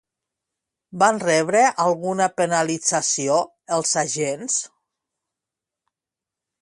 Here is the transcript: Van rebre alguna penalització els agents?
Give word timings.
Van 1.01 1.19
rebre 1.23 1.61
alguna 1.83 2.29
penalització 2.41 3.37
els 3.77 3.93
agents? 4.05 4.57